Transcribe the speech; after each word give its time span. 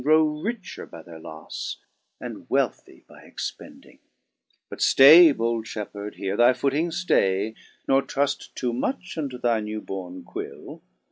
Grow 0.03 0.25
richer 0.41 0.87
by 0.87 1.03
their 1.03 1.19
lofle, 1.19 1.75
and 2.19 2.49
wealthy 2.49 3.05
by 3.07 3.21
expending. 3.21 3.99
II. 3.99 4.01
But 4.67 4.79
ftay, 4.79 5.37
bold 5.37 5.67
Shepheard! 5.67 6.15
"here 6.15 6.35
thy 6.35 6.53
footing 6.53 6.89
ftay. 6.89 7.53
Nor 7.87 8.01
truft 8.01 8.49
too 8.55 8.73
much 8.73 9.15
unto 9.19 9.37
thy 9.37 9.59
new 9.59 9.79
borne 9.79 10.23
quill. 10.23 10.81